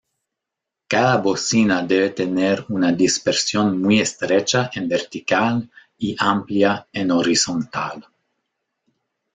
[0.93, 8.07] Cada bocina debe tener una dispersión muy estrecha en vertical y amplia en horizontal.